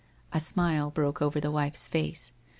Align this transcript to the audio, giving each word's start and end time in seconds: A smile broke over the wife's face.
A 0.33 0.39
smile 0.39 0.89
broke 0.89 1.21
over 1.21 1.39
the 1.39 1.51
wife's 1.51 1.87
face. 1.87 2.31